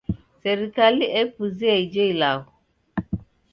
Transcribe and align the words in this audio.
Serikali 0.41 1.05
epuzia 1.21 1.73
ijo 1.83 2.03
ilagho. 2.13 2.51